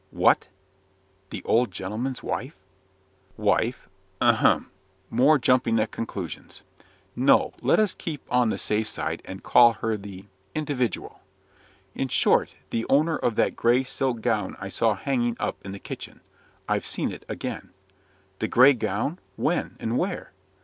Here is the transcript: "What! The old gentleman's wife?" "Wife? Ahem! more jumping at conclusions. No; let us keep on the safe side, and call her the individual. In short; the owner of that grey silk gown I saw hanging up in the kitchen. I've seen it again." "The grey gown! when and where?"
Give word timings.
"What! 0.09 0.47
The 1.29 1.43
old 1.43 1.69
gentleman's 1.69 2.23
wife?" 2.23 2.55
"Wife? 3.37 3.87
Ahem! 4.19 4.71
more 5.11 5.37
jumping 5.37 5.79
at 5.79 5.91
conclusions. 5.91 6.63
No; 7.15 7.53
let 7.61 7.79
us 7.79 7.93
keep 7.93 8.23
on 8.33 8.49
the 8.49 8.57
safe 8.57 8.87
side, 8.87 9.21
and 9.25 9.43
call 9.43 9.73
her 9.73 9.97
the 9.97 10.25
individual. 10.55 11.19
In 11.93 12.07
short; 12.07 12.55
the 12.71 12.83
owner 12.89 13.15
of 13.17 13.35
that 13.35 13.55
grey 13.55 13.83
silk 13.83 14.21
gown 14.21 14.57
I 14.59 14.69
saw 14.69 14.95
hanging 14.95 15.37
up 15.39 15.63
in 15.63 15.71
the 15.71 15.77
kitchen. 15.77 16.21
I've 16.67 16.87
seen 16.87 17.11
it 17.11 17.23
again." 17.29 17.69
"The 18.39 18.47
grey 18.47 18.73
gown! 18.73 19.19
when 19.35 19.77
and 19.79 19.99
where?" 19.99 20.31